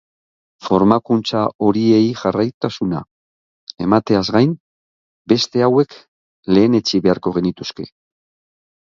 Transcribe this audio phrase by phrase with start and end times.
[0.67, 3.01] Formakuntza horiei jarraitutasuna
[3.87, 4.55] emateaz gain,
[5.35, 5.95] beste hauek
[6.57, 7.87] lehenetsi beharko genituzke.